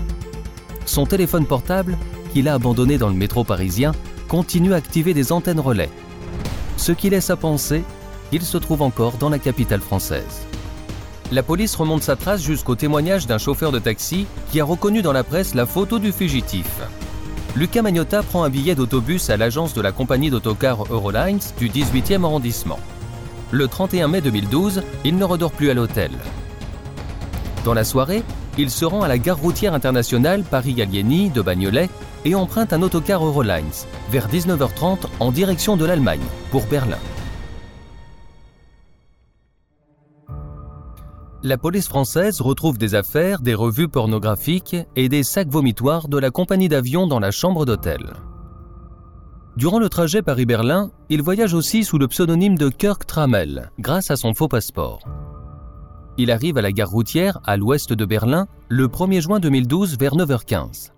Son 0.88 1.06
téléphone 1.06 1.46
portable, 1.46 1.96
qu'il 2.32 2.48
a 2.48 2.56
abandonné 2.56 2.98
dans 2.98 3.10
le 3.10 3.14
métro 3.14 3.44
parisien, 3.44 3.92
continue 4.28 4.74
à 4.74 4.78
activer 4.78 5.14
des 5.14 5.32
antennes 5.32 5.60
relais, 5.60 5.90
ce 6.78 6.92
qui 6.92 7.10
laisse 7.10 7.30
à 7.30 7.36
penser 7.36 7.84
qu'il 8.30 8.42
se 8.42 8.58
trouve 8.58 8.82
encore 8.82 9.14
dans 9.14 9.30
la 9.30 9.40
capitale 9.40 9.82
française. 9.82 10.46
La 11.32 11.44
police 11.44 11.76
remonte 11.76 12.04
sa 12.04 12.16
trace 12.16 12.42
jusqu'au 12.42 12.76
témoignage 12.76 13.28
d'un 13.28 13.38
chauffeur 13.38 13.72
de 13.72 13.80
taxi 13.80 14.28
qui 14.52 14.60
a 14.60 14.66
reconnu 14.66 15.02
dans 15.02 15.14
la 15.14 15.24
presse 15.24 15.56
la 15.56 15.66
photo 15.66 16.00
du 16.00 16.12
fugitif. 16.12 16.68
Lucas 17.56 17.82
Magnotta 17.82 18.24
prend 18.24 18.44
un 18.44 18.50
billet 18.50 18.76
d'autobus 18.76 19.30
à 19.30 19.38
l'agence 19.38 19.74
de 19.74 19.82
la 19.82 19.92
compagnie 19.92 20.30
d'autocars 20.30 20.92
Eurolines 20.92 21.40
du 21.60 21.70
18e 21.70 22.24
arrondissement. 22.24 22.80
Le 23.52 23.68
31 23.68 24.08
mai 24.08 24.22
2012, 24.22 24.82
il 25.06 25.16
ne 25.16 25.24
redort 25.24 25.52
plus 25.52 25.70
à 25.70 25.76
l'hôtel. 25.76 26.10
Dans 27.64 27.76
la 27.76 27.84
soirée, 27.84 28.24
il 28.58 28.70
se 28.70 28.86
rend 28.86 29.04
à 29.04 29.08
la 29.08 29.18
gare 29.18 29.38
routière 29.38 29.74
internationale 29.74 30.44
Paris-Gallieni 30.44 31.30
de 31.30 31.42
Bagnolet 31.42 31.90
et 32.26 32.36
emprunte 32.36 32.74
un 32.74 32.82
autocar 32.82 33.26
Eurolines 33.26 33.86
vers 34.10 34.28
19h30 34.28 35.06
en 35.20 35.32
direction 35.32 35.78
de 35.78 35.86
l'Allemagne 35.86 36.22
pour 36.52 36.66
Berlin. 36.66 37.00
La 41.46 41.58
police 41.58 41.90
française 41.90 42.40
retrouve 42.40 42.78
des 42.78 42.96
affaires, 42.96 43.42
des 43.42 43.54
revues 43.54 43.90
pornographiques 43.90 44.78
et 44.96 45.10
des 45.10 45.24
sacs 45.24 45.50
vomitoires 45.50 46.08
de 46.08 46.18
la 46.18 46.32
compagnie 46.32 46.70
d'avion 46.70 47.06
dans 47.06 47.20
la 47.20 47.32
chambre 47.32 47.66
d'hôtel. 47.66 48.14
Durant 49.58 49.78
le 49.78 49.90
trajet 49.90 50.22
Paris-Berlin, 50.22 50.92
il 51.10 51.22
voyage 51.22 51.54
aussi 51.54 51.84
sous 51.84 51.98
le 51.98 52.08
pseudonyme 52.08 52.58
de 52.58 52.70
Kirk 52.70 53.06
Trammell 53.06 53.72
grâce 53.78 54.10
à 54.10 54.16
son 54.16 54.34
faux 54.34 54.48
passeport. 54.48 55.02
Il 56.18 56.32
arrive 56.32 56.58
à 56.58 56.62
la 56.62 56.72
gare 56.72 56.90
routière 56.90 57.42
à 57.44 57.58
l'ouest 57.58 57.92
de 57.92 58.06
Berlin 58.06 58.48
le 58.70 58.88
1er 58.88 59.20
juin 59.20 59.42
2012 59.42 59.98
vers 60.00 60.16
9h15. 60.16 60.93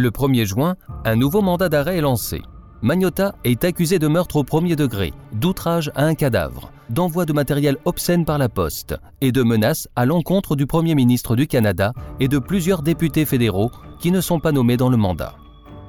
Le 0.00 0.12
1er 0.12 0.44
juin, 0.44 0.76
un 1.04 1.16
nouveau 1.16 1.42
mandat 1.42 1.68
d'arrêt 1.68 1.96
est 1.96 2.02
lancé. 2.02 2.42
Magnota 2.82 3.34
est 3.42 3.64
accusé 3.64 3.98
de 3.98 4.06
meurtre 4.06 4.36
au 4.36 4.44
premier 4.44 4.76
degré, 4.76 5.12
d'outrage 5.32 5.90
à 5.96 6.04
un 6.04 6.14
cadavre, 6.14 6.70
d'envoi 6.88 7.24
de 7.24 7.32
matériel 7.32 7.78
obscène 7.84 8.24
par 8.24 8.38
la 8.38 8.48
poste 8.48 8.94
et 9.20 9.32
de 9.32 9.42
menaces 9.42 9.88
à 9.96 10.06
l'encontre 10.06 10.54
du 10.54 10.66
Premier 10.66 10.94
ministre 10.94 11.34
du 11.34 11.48
Canada 11.48 11.94
et 12.20 12.28
de 12.28 12.38
plusieurs 12.38 12.82
députés 12.82 13.24
fédéraux 13.24 13.72
qui 13.98 14.12
ne 14.12 14.20
sont 14.20 14.38
pas 14.38 14.52
nommés 14.52 14.76
dans 14.76 14.88
le 14.88 14.96
mandat. 14.96 15.34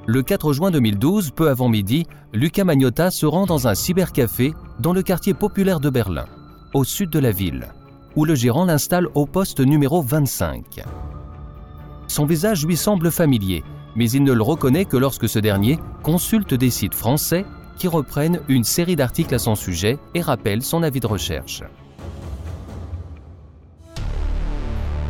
Le 0.08 0.24
4 0.24 0.54
juin 0.54 0.72
2012, 0.72 1.30
peu 1.30 1.48
avant 1.48 1.68
midi, 1.68 2.04
Lucas 2.32 2.64
Magnota 2.64 3.12
se 3.12 3.26
rend 3.26 3.46
dans 3.46 3.68
un 3.68 3.76
cybercafé 3.76 4.54
dans 4.80 4.92
le 4.92 5.02
quartier 5.02 5.34
populaire 5.34 5.78
de 5.78 5.88
Berlin, 5.88 6.26
au 6.74 6.82
sud 6.82 7.10
de 7.10 7.20
la 7.20 7.30
ville 7.30 7.68
où 8.16 8.24
le 8.24 8.34
gérant 8.34 8.64
l'installe 8.64 9.06
au 9.14 9.24
poste 9.24 9.60
numéro 9.60 10.02
25. 10.02 10.82
Son 12.08 12.26
visage 12.26 12.66
lui 12.66 12.76
semble 12.76 13.12
familier, 13.12 13.62
mais 14.00 14.10
il 14.12 14.24
ne 14.24 14.32
le 14.32 14.42
reconnaît 14.42 14.86
que 14.86 14.96
lorsque 14.96 15.28
ce 15.28 15.38
dernier 15.38 15.78
consulte 16.02 16.54
des 16.54 16.70
sites 16.70 16.94
français 16.94 17.44
qui 17.76 17.86
reprennent 17.86 18.40
une 18.48 18.64
série 18.64 18.96
d'articles 18.96 19.34
à 19.34 19.38
son 19.38 19.54
sujet 19.54 19.98
et 20.14 20.22
rappellent 20.22 20.62
son 20.62 20.82
avis 20.82 21.00
de 21.00 21.06
recherche. 21.06 21.62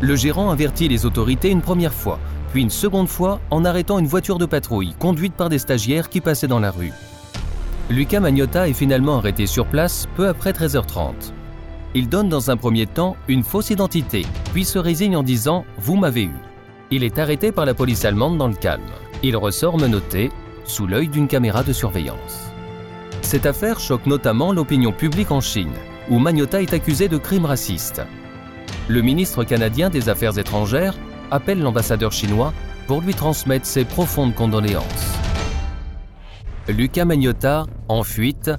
Le 0.00 0.16
gérant 0.16 0.50
avertit 0.50 0.88
les 0.88 1.06
autorités 1.06 1.50
une 1.50 1.60
première 1.60 1.94
fois, 1.94 2.18
puis 2.50 2.62
une 2.62 2.70
seconde 2.70 3.06
fois 3.06 3.38
en 3.52 3.64
arrêtant 3.64 4.00
une 4.00 4.08
voiture 4.08 4.38
de 4.38 4.46
patrouille 4.46 4.96
conduite 4.98 5.34
par 5.34 5.50
des 5.50 5.60
stagiaires 5.60 6.08
qui 6.08 6.20
passaient 6.20 6.48
dans 6.48 6.58
la 6.58 6.72
rue. 6.72 6.92
Lucas 7.90 8.18
Magnotta 8.18 8.68
est 8.68 8.72
finalement 8.72 9.18
arrêté 9.18 9.46
sur 9.46 9.66
place 9.66 10.08
peu 10.16 10.26
après 10.26 10.50
13h30. 10.50 11.12
Il 11.94 12.08
donne 12.08 12.28
dans 12.28 12.50
un 12.50 12.56
premier 12.56 12.88
temps 12.88 13.16
une 13.28 13.44
fausse 13.44 13.70
identité, 13.70 14.26
puis 14.52 14.64
se 14.64 14.80
résigne 14.80 15.16
en 15.16 15.22
disant⁇ 15.22 15.60
Vous 15.78 15.94
m'avez 15.94 16.24
eu⁇ 16.24 16.28
Il 16.92 17.04
est 17.04 17.20
arrêté 17.20 17.52
par 17.52 17.66
la 17.66 17.74
police 17.74 18.04
allemande 18.04 18.36
dans 18.36 18.48
le 18.48 18.54
calme. 18.54 18.82
Il 19.22 19.36
ressort 19.36 19.78
menotté, 19.78 20.32
sous 20.64 20.88
l'œil 20.88 21.06
d'une 21.06 21.28
caméra 21.28 21.62
de 21.62 21.72
surveillance. 21.72 22.50
Cette 23.22 23.46
affaire 23.46 23.78
choque 23.78 24.06
notamment 24.06 24.52
l'opinion 24.52 24.90
publique 24.90 25.30
en 25.30 25.40
Chine, 25.40 25.72
où 26.08 26.18
Magnota 26.18 26.60
est 26.60 26.74
accusé 26.74 27.06
de 27.06 27.16
crimes 27.16 27.44
racistes. 27.44 28.02
Le 28.88 29.02
ministre 29.02 29.44
canadien 29.44 29.88
des 29.88 30.08
Affaires 30.08 30.36
étrangères 30.36 30.96
appelle 31.30 31.62
l'ambassadeur 31.62 32.10
chinois 32.10 32.52
pour 32.88 33.02
lui 33.02 33.14
transmettre 33.14 33.66
ses 33.66 33.84
profondes 33.84 34.34
condoléances. 34.34 35.14
Lucas 36.66 37.04
Magnota, 37.04 37.66
en 37.86 38.02
fuite, 38.02 38.50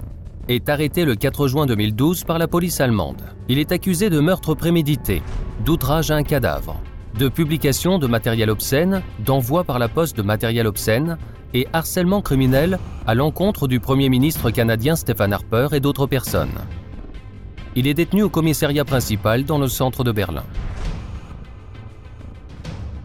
est 0.48 0.70
arrêté 0.70 1.04
le 1.04 1.16
4 1.16 1.48
juin 1.50 1.66
2012 1.66 2.24
par 2.24 2.40
la 2.40 2.48
police 2.48 2.80
allemande. 2.80 3.24
Il 3.50 3.60
est 3.60 3.74
accusé 3.74 4.10
de 4.10 4.22
meurtre 4.22 4.56
prémédité, 4.56 5.22
d'outrage 5.66 6.12
à 6.12 6.16
un 6.16 6.24
cadavre, 6.24 6.82
de 7.18 7.28
publication 7.28 8.00
de 8.00 8.08
matériel 8.08 8.50
obscène, 8.50 9.02
d'envoi 9.20 9.64
par 9.64 9.80
la 9.80 9.88
poste 9.88 10.18
de 10.18 10.22
matériel 10.22 10.68
obscène 10.68 11.18
et 11.54 11.68
harcèlement 11.74 12.22
criminel 12.22 12.80
à 13.06 13.16
l'encontre 13.16 13.68
du 13.68 13.80
Premier 13.80 14.10
ministre 14.10 14.52
canadien 14.52 14.96
Stephen 14.96 15.34
Harper 15.34 15.68
et 15.74 15.80
d'autres 15.80 16.08
personnes. 16.08 16.60
Il 17.76 17.88
est 17.88 17.94
détenu 17.94 18.24
au 18.24 18.30
commissariat 18.30 18.86
principal 18.86 19.46
dans 19.46 19.58
le 19.58 19.68
centre 19.68 20.04
de 20.04 20.12
Berlin. 20.12 20.44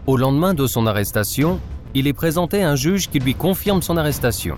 Au 0.05 0.17
lendemain 0.17 0.53
de 0.53 0.67
son 0.67 0.87
arrestation, 0.87 1.59
il 1.93 2.07
est 2.07 2.13
présenté 2.13 2.63
à 2.63 2.69
un 2.69 2.75
juge 2.75 3.09
qui 3.09 3.19
lui 3.19 3.35
confirme 3.35 3.81
son 3.81 3.97
arrestation 3.97 4.57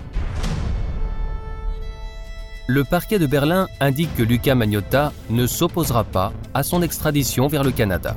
le 2.70 2.84
parquet 2.84 3.18
de 3.18 3.26
Berlin 3.26 3.66
indique 3.80 4.14
que 4.14 4.22
Luca 4.22 4.54
Magnotta 4.54 5.12
ne 5.28 5.48
s'opposera 5.48 6.04
pas 6.04 6.32
à 6.54 6.62
son 6.62 6.82
extradition 6.82 7.48
vers 7.48 7.64
le 7.64 7.72
Canada. 7.72 8.14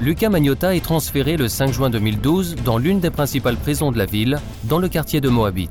Luca 0.00 0.28
Magnotta 0.28 0.74
est 0.74 0.84
transféré 0.84 1.36
le 1.36 1.48
5 1.48 1.72
juin 1.72 1.88
2012 1.88 2.56
dans 2.64 2.78
l'une 2.78 2.98
des 2.98 3.10
principales 3.10 3.56
prisons 3.56 3.92
de 3.92 3.98
la 3.98 4.06
ville, 4.06 4.40
dans 4.64 4.78
le 4.78 4.88
quartier 4.88 5.20
de 5.20 5.28
Moabit. 5.28 5.68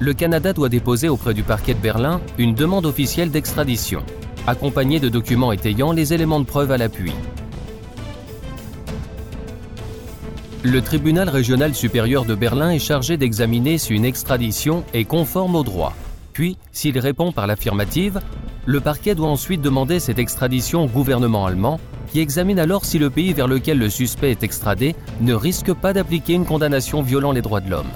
Le 0.00 0.12
Canada 0.12 0.52
doit 0.52 0.68
déposer 0.68 1.08
auprès 1.08 1.34
du 1.34 1.44
parquet 1.44 1.74
de 1.74 1.78
Berlin 1.78 2.20
une 2.36 2.54
demande 2.54 2.84
officielle 2.84 3.30
d'extradition, 3.30 4.02
accompagnée 4.48 4.98
de 4.98 5.08
documents 5.08 5.52
étayant 5.52 5.92
les 5.92 6.12
éléments 6.12 6.40
de 6.40 6.46
preuve 6.46 6.72
à 6.72 6.76
l'appui. 6.76 7.12
Le 10.64 10.82
tribunal 10.82 11.28
régional 11.28 11.74
supérieur 11.74 12.24
de 12.24 12.34
Berlin 12.34 12.70
est 12.70 12.80
chargé 12.80 13.16
d'examiner 13.16 13.78
si 13.78 13.94
une 13.94 14.04
extradition 14.04 14.82
est 14.94 15.04
conforme 15.04 15.54
au 15.54 15.62
droit. 15.62 15.94
Puis, 16.34 16.58
s'il 16.72 16.98
répond 16.98 17.32
par 17.32 17.46
l'affirmative, 17.46 18.20
le 18.66 18.80
parquet 18.80 19.14
doit 19.14 19.28
ensuite 19.28 19.62
demander 19.62 20.00
cette 20.00 20.18
extradition 20.18 20.84
au 20.84 20.88
gouvernement 20.88 21.46
allemand, 21.46 21.78
qui 22.08 22.18
examine 22.20 22.58
alors 22.58 22.84
si 22.84 22.98
le 22.98 23.08
pays 23.08 23.32
vers 23.32 23.46
lequel 23.46 23.78
le 23.78 23.88
suspect 23.88 24.32
est 24.32 24.42
extradé 24.42 24.96
ne 25.20 25.32
risque 25.32 25.72
pas 25.72 25.92
d'appliquer 25.92 26.34
une 26.34 26.44
condamnation 26.44 27.02
violant 27.02 27.30
les 27.30 27.40
droits 27.40 27.60
de 27.60 27.70
l'homme. 27.70 27.90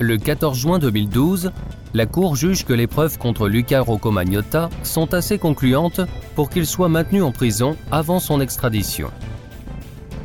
Le 0.00 0.16
14 0.16 0.58
juin 0.58 0.78
2012, 0.80 1.52
la 1.94 2.06
Cour 2.06 2.34
juge 2.34 2.64
que 2.64 2.72
les 2.72 2.86
preuves 2.88 3.16
contre 3.16 3.48
Luca 3.48 3.80
Rocco 3.80 4.10
Magnotta 4.10 4.68
sont 4.82 5.14
assez 5.14 5.38
concluantes 5.38 6.00
pour 6.34 6.50
qu'il 6.50 6.66
soit 6.66 6.88
maintenu 6.88 7.22
en 7.22 7.30
prison 7.30 7.76
avant 7.92 8.18
son 8.18 8.40
extradition. 8.40 9.10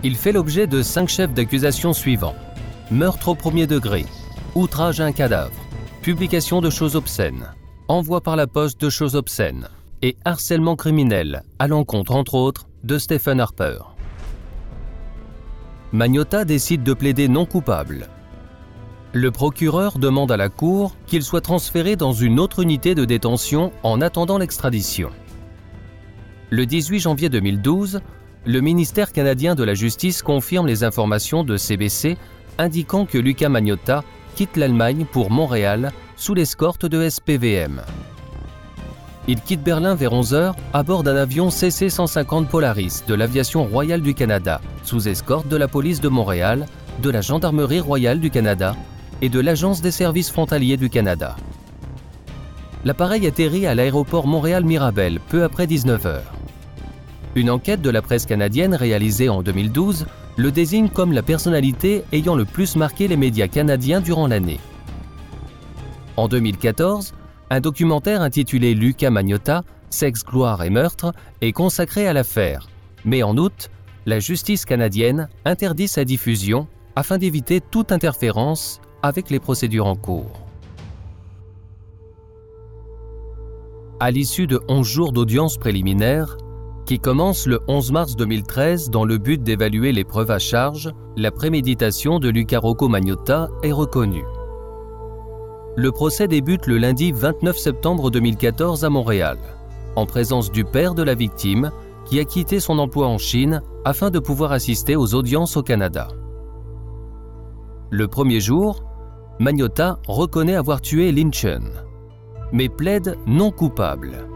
Il 0.03 0.15
fait 0.15 0.31
l'objet 0.31 0.65
de 0.65 0.81
cinq 0.81 1.07
chefs 1.07 1.33
d'accusation 1.33 1.93
suivants. 1.93 2.35
Meurtre 2.91 3.29
au 3.29 3.35
premier 3.35 3.67
degré, 3.67 4.05
outrage 4.55 4.99
à 4.99 5.05
un 5.05 5.11
cadavre, 5.11 5.62
publication 6.03 6.59
de 6.59 6.69
choses 6.69 6.97
obscènes, 6.97 7.47
envoi 7.87 8.19
par 8.19 8.35
la 8.35 8.45
poste 8.45 8.79
de 8.81 8.89
choses 8.89 9.15
obscènes 9.15 9.69
et 10.01 10.17
harcèlement 10.25 10.75
criminel 10.75 11.43
à 11.59 11.69
l'encontre, 11.69 12.11
entre 12.11 12.35
autres, 12.35 12.67
de 12.83 12.97
Stephen 12.97 13.39
Harper. 13.39 13.77
Magnotta 15.93 16.43
décide 16.43 16.83
de 16.83 16.93
plaider 16.93 17.29
non 17.29 17.45
coupable. 17.45 18.09
Le 19.13 19.31
procureur 19.31 19.97
demande 19.97 20.29
à 20.29 20.35
la 20.35 20.49
Cour 20.49 20.93
qu'il 21.05 21.23
soit 21.23 21.39
transféré 21.39 21.95
dans 21.95 22.11
une 22.11 22.37
autre 22.37 22.59
unité 22.59 22.95
de 22.95 23.05
détention 23.05 23.71
en 23.81 24.01
attendant 24.01 24.37
l'extradition. 24.37 25.09
Le 26.49 26.65
18 26.65 26.99
janvier 26.99 27.29
2012, 27.29 28.01
le 28.45 28.59
ministère 28.59 29.13
canadien 29.13 29.55
de 29.55 29.63
la 29.63 29.73
Justice 29.73 30.21
confirme 30.21 30.67
les 30.67 30.83
informations 30.83 31.45
de 31.45 31.55
CBC 31.55 32.17
indiquant 32.57 33.05
que 33.05 33.17
Luca 33.17 33.47
Magnotta 33.47 34.03
quitte 34.33 34.57
l'Allemagne 34.57 35.05
pour 35.09 35.31
Montréal 35.31 35.91
sous 36.15 36.33
l'escorte 36.33 36.85
de 36.85 37.07
SPVM. 37.07 37.81
Il 39.27 39.39
quitte 39.39 39.63
Berlin 39.63 39.95
vers 39.95 40.11
11h 40.11 40.53
à 40.73 40.83
bord 40.83 41.03
d'un 41.03 41.15
avion 41.15 41.49
CC-150 41.49 42.47
Polaris 42.47 43.03
de 43.07 43.13
l'aviation 43.13 43.63
royale 43.63 44.01
du 44.01 44.13
Canada, 44.13 44.59
sous 44.83 45.07
escorte 45.07 45.47
de 45.47 45.55
la 45.55 45.67
police 45.67 46.01
de 46.01 46.09
Montréal, 46.09 46.65
de 47.01 47.09
la 47.09 47.21
Gendarmerie 47.21 47.79
royale 47.79 48.19
du 48.19 48.29
Canada 48.29 48.75
et 49.21 49.29
de 49.29 49.39
l'Agence 49.39 49.81
des 49.81 49.91
services 49.91 50.31
frontaliers 50.31 50.77
du 50.77 50.89
Canada. 50.89 51.35
L'appareil 52.83 53.25
atterrit 53.25 53.65
à 53.65 53.75
l'aéroport 53.75 54.27
Montréal-Mirabel 54.27 55.19
peu 55.29 55.43
après 55.43 55.67
19h. 55.67 56.19
Une 57.35 57.49
enquête 57.49 57.81
de 57.81 57.89
la 57.89 58.01
presse 58.01 58.25
canadienne 58.25 58.75
réalisée 58.75 59.29
en 59.29 59.41
2012 59.41 60.05
le 60.35 60.51
désigne 60.51 60.89
comme 60.89 61.11
la 61.11 61.21
personnalité 61.21 62.03
ayant 62.11 62.35
le 62.35 62.45
plus 62.45 62.75
marqué 62.75 63.07
les 63.07 63.17
médias 63.17 63.47
canadiens 63.47 64.01
durant 64.01 64.27
l'année. 64.27 64.59
En 66.17 66.27
2014, 66.27 67.13
un 67.49 67.59
documentaire 67.59 68.21
intitulé 68.21 68.73
Luca 68.73 69.09
Magnotta, 69.09 69.63
Sexe, 69.89 70.23
gloire 70.23 70.63
et 70.63 70.71
meurtre 70.71 71.13
est 71.41 71.51
consacré 71.51 72.07
à 72.07 72.13
l'affaire. 72.13 72.67
Mais 73.05 73.21
en 73.21 73.37
août, 73.37 73.69
la 74.05 74.19
justice 74.19 74.65
canadienne 74.65 75.29
interdit 75.45 75.87
sa 75.87 76.03
diffusion 76.03 76.67
afin 76.95 77.17
d'éviter 77.17 77.61
toute 77.61 77.91
interférence 77.91 78.81
avec 79.01 79.29
les 79.29 79.39
procédures 79.39 79.85
en 79.85 79.95
cours. 79.95 80.39
À 83.99 84.11
l'issue 84.11 84.47
de 84.47 84.59
11 84.67 84.87
jours 84.87 85.13
d'audience 85.13 85.57
préliminaire, 85.57 86.37
qui 86.85 86.99
commence 86.99 87.45
le 87.45 87.59
11 87.67 87.91
mars 87.91 88.15
2013 88.15 88.89
dans 88.89 89.05
le 89.05 89.17
but 89.17 89.41
d'évaluer 89.41 89.91
les 89.91 90.03
preuves 90.03 90.31
à 90.31 90.39
charge, 90.39 90.91
la 91.15 91.31
préméditation 91.31 92.19
de 92.19 92.29
Luca 92.29 92.59
Rocco 92.59 92.87
Magnotta 92.87 93.49
est 93.63 93.71
reconnue. 93.71 94.25
Le 95.75 95.91
procès 95.91 96.27
débute 96.27 96.67
le 96.67 96.77
lundi 96.77 97.11
29 97.11 97.57
septembre 97.57 98.11
2014 98.11 98.83
à 98.83 98.89
Montréal, 98.89 99.37
en 99.95 100.05
présence 100.05 100.51
du 100.51 100.65
père 100.65 100.93
de 100.93 101.03
la 101.03 101.15
victime 101.15 101.71
qui 102.05 102.19
a 102.19 102.25
quitté 102.25 102.59
son 102.59 102.79
emploi 102.79 103.07
en 103.07 103.17
Chine 103.17 103.61
afin 103.85 104.09
de 104.09 104.19
pouvoir 104.19 104.51
assister 104.51 104.95
aux 104.95 105.15
audiences 105.15 105.57
au 105.57 105.63
Canada. 105.63 106.09
Le 107.89 108.07
premier 108.07 108.39
jour, 108.39 108.83
Magnotta 109.39 109.99
reconnaît 110.07 110.55
avoir 110.55 110.81
tué 110.81 111.11
Lynchen, 111.11 111.69
mais 112.51 112.69
plaide 112.69 113.17
non 113.25 113.51
coupable 113.51 114.27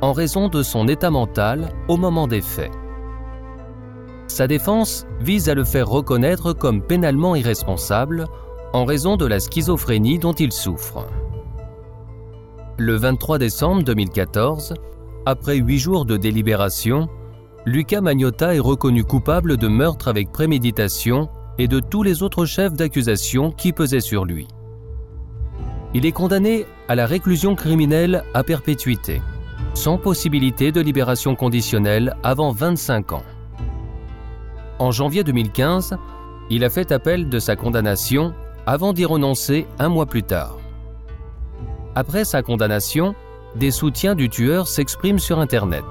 en 0.00 0.12
raison 0.12 0.48
de 0.48 0.62
son 0.62 0.88
état 0.88 1.10
mental 1.10 1.70
au 1.88 1.96
moment 1.96 2.26
des 2.26 2.40
faits. 2.40 2.72
Sa 4.28 4.46
défense 4.46 5.06
vise 5.20 5.48
à 5.48 5.54
le 5.54 5.64
faire 5.64 5.88
reconnaître 5.88 6.52
comme 6.52 6.82
pénalement 6.82 7.36
irresponsable 7.36 8.26
en 8.72 8.84
raison 8.84 9.16
de 9.16 9.26
la 9.26 9.40
schizophrénie 9.40 10.18
dont 10.18 10.32
il 10.32 10.52
souffre. 10.52 11.06
Le 12.78 12.96
23 12.96 13.38
décembre 13.38 13.82
2014, 13.84 14.74
après 15.24 15.56
huit 15.56 15.78
jours 15.78 16.04
de 16.04 16.16
délibération, 16.16 17.08
Luca 17.64 18.00
Magnotta 18.00 18.54
est 18.54 18.60
reconnu 18.60 19.02
coupable 19.02 19.56
de 19.56 19.68
meurtre 19.68 20.08
avec 20.08 20.30
préméditation 20.30 21.28
et 21.58 21.68
de 21.68 21.80
tous 21.80 22.02
les 22.02 22.22
autres 22.22 22.44
chefs 22.44 22.74
d'accusation 22.74 23.50
qui 23.50 23.72
pesaient 23.72 24.00
sur 24.00 24.24
lui. 24.24 24.46
Il 25.94 26.04
est 26.04 26.12
condamné 26.12 26.66
à 26.88 26.94
la 26.94 27.06
réclusion 27.06 27.54
criminelle 27.54 28.22
à 28.34 28.44
perpétuité, 28.44 29.22
sans 29.76 29.98
possibilité 29.98 30.72
de 30.72 30.80
libération 30.80 31.36
conditionnelle 31.36 32.16
avant 32.22 32.50
25 32.50 33.12
ans. 33.12 33.22
En 34.78 34.90
janvier 34.90 35.22
2015, 35.22 35.96
il 36.48 36.64
a 36.64 36.70
fait 36.70 36.92
appel 36.92 37.28
de 37.28 37.38
sa 37.38 37.56
condamnation 37.56 38.32
avant 38.64 38.94
d'y 38.94 39.04
renoncer 39.04 39.66
un 39.78 39.90
mois 39.90 40.06
plus 40.06 40.22
tard. 40.22 40.56
Après 41.94 42.24
sa 42.24 42.42
condamnation, 42.42 43.14
des 43.54 43.70
soutiens 43.70 44.14
du 44.14 44.30
tueur 44.30 44.66
s'expriment 44.66 45.18
sur 45.18 45.40
Internet. 45.40 45.84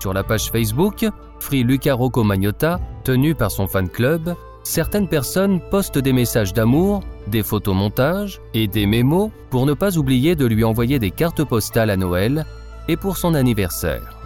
Sur 0.00 0.12
la 0.12 0.24
page 0.24 0.50
Facebook, 0.50 1.06
Free 1.38 1.62
Luca 1.62 1.94
Rocco 1.94 2.24
Magnotta, 2.24 2.80
tenue 3.04 3.36
par 3.36 3.52
son 3.52 3.68
fan 3.68 3.88
club, 3.88 4.34
certaines 4.64 5.08
personnes 5.08 5.60
postent 5.70 5.98
des 5.98 6.12
messages 6.12 6.52
d'amour, 6.52 7.02
des 7.28 7.44
photomontages 7.44 8.40
et 8.52 8.66
des 8.66 8.86
mémos 8.86 9.30
pour 9.48 9.64
ne 9.64 9.74
pas 9.74 9.96
oublier 9.96 10.34
de 10.34 10.46
lui 10.46 10.64
envoyer 10.64 10.98
des 10.98 11.12
cartes 11.12 11.44
postales 11.44 11.90
à 11.90 11.96
Noël 11.96 12.44
et 12.88 12.96
pour 12.96 13.16
son 13.16 13.34
anniversaire. 13.34 14.16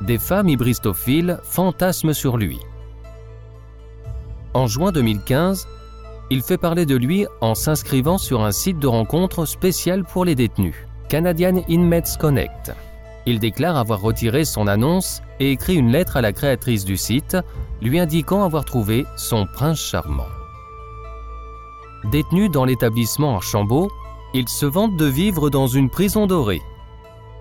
Des 0.00 0.18
femmes 0.18 0.48
hybristophiles 0.48 1.38
fantasment 1.44 2.12
sur 2.12 2.36
lui. 2.36 2.58
En 4.54 4.66
juin 4.66 4.92
2015, 4.92 5.66
il 6.30 6.42
fait 6.42 6.58
parler 6.58 6.86
de 6.86 6.96
lui 6.96 7.26
en 7.40 7.54
s'inscrivant 7.54 8.18
sur 8.18 8.42
un 8.42 8.52
site 8.52 8.78
de 8.78 8.86
rencontre 8.86 9.44
spécial 9.44 10.04
pour 10.04 10.24
les 10.24 10.34
détenus, 10.34 10.74
Canadian 11.08 11.62
Inmates 11.68 12.16
Connect. 12.18 12.72
Il 13.26 13.38
déclare 13.38 13.76
avoir 13.76 14.00
retiré 14.00 14.44
son 14.44 14.66
annonce 14.66 15.22
et 15.38 15.52
écrit 15.52 15.76
une 15.76 15.92
lettre 15.92 16.16
à 16.16 16.20
la 16.20 16.32
créatrice 16.32 16.84
du 16.84 16.96
site, 16.96 17.36
lui 17.80 18.00
indiquant 18.00 18.44
avoir 18.44 18.64
trouvé 18.64 19.04
son 19.16 19.46
prince 19.46 19.78
charmant. 19.78 20.26
Détenu 22.10 22.48
dans 22.48 22.64
l'établissement 22.64 23.36
Archambault, 23.36 23.90
il 24.34 24.48
se 24.48 24.66
vante 24.66 24.96
de 24.96 25.06
vivre 25.06 25.50
dans 25.50 25.66
une 25.68 25.90
prison 25.90 26.26
dorée 26.26 26.62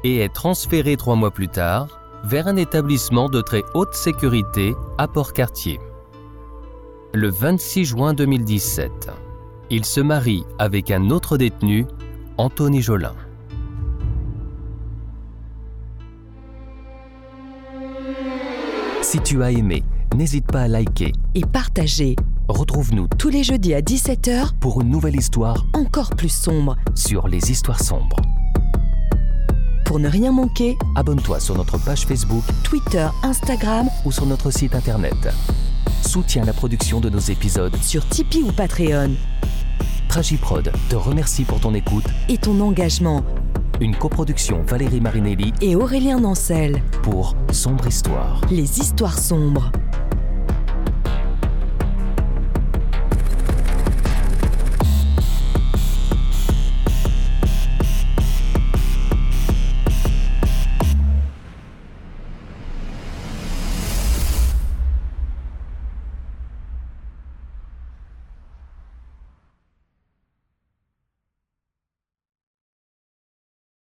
et 0.04 0.20
est 0.20 0.34
transféré 0.34 0.98
trois 0.98 1.16
mois 1.16 1.32
plus 1.32 1.48
tard 1.48 2.00
vers 2.24 2.48
un 2.48 2.56
établissement 2.56 3.30
de 3.30 3.42
très 3.42 3.64
haute 3.74 3.94
sécurité 3.94 4.74
à 4.98 5.08
Port-Cartier 5.08 5.80
le 7.14 7.30
26 7.30 7.86
juin 7.86 8.14
2017. 8.14 9.10
Il 9.70 9.86
se 9.86 10.00
marie 10.00 10.44
avec 10.60 10.92
un 10.92 11.10
autre 11.10 11.38
détenu, 11.38 11.86
Anthony 12.38 12.82
Jolin. 12.82 13.16
Si 19.02 19.20
tu 19.20 19.44
as 19.44 19.52
aimé, 19.52 19.84
n'hésite 20.16 20.46
pas 20.46 20.62
à 20.62 20.68
liker 20.68 21.12
Et 21.36 21.42
partager 21.42 22.16
Retrouve-nous 22.48 23.08
tous 23.18 23.30
les 23.30 23.44
jeudis 23.44 23.74
à 23.74 23.82
17h 23.82 24.58
pour 24.60 24.82
une 24.82 24.90
nouvelle 24.90 25.16
histoire 25.16 25.66
encore 25.74 26.12
plus 26.12 26.32
sombre. 26.32 26.76
sur 26.96 27.28
les 27.28 27.52
histoires 27.52 27.82
sombres. 27.82 28.18
Pour 29.92 30.00
ne 30.00 30.08
rien 30.08 30.32
manquer, 30.32 30.78
Abonne-toi 30.96 31.42
sur 31.42 31.54
notre 31.58 31.78
page 31.78 32.06
Facebook 32.06 32.46
Twitter, 32.64 33.10
Instagram, 33.24 33.90
ou 34.06 34.12
sur 34.14 34.26
notre 34.26 34.50
site 34.50 34.74
internet. 34.74 35.28
Soutiens 36.02 36.46
la 36.46 36.54
production 36.54 37.02
de 37.02 37.10
nos 37.10 37.20
épisodes. 37.20 37.76
sur 37.82 38.08
Tipeee 38.08 38.42
ou 38.42 38.54
Patreon. 38.54 39.12
Tragiprod 40.08 40.72
te 40.88 40.96
remercie 40.96 41.44
pour 41.44 41.60
ton 41.60 41.74
écoute. 41.74 42.06
Et 42.30 42.38
ton 42.38 42.62
engagement. 42.62 43.26
Une 43.82 43.94
coproduction 43.94 44.64
Valérie 44.66 45.02
Marinelli 45.02 45.52
Et 45.60 45.76
Aurélien 45.76 46.22
Nancel. 46.22 46.82
pour 47.04 47.36
Sombre 47.52 47.88
Histoire. 47.88 48.40
Les 48.50 48.80
histoires 48.80 49.20
sombres. 49.20 49.74